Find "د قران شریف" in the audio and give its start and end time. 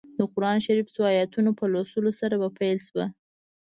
0.17-0.87